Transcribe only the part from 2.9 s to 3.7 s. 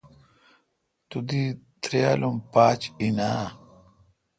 این آں?